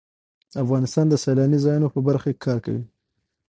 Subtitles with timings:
[0.63, 2.83] افغانستان د سیلاني ځایونو په برخه کې کار کوي.